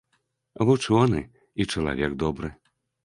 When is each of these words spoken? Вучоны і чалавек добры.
Вучоны 0.69 1.21
і 1.61 1.69
чалавек 1.75 2.11
добры. 2.25 2.53